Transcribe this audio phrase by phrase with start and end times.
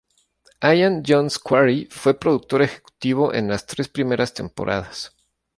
[0.63, 5.15] Ian Jones-Quartey fue productor ejecutivo en las tres primeras temporadas.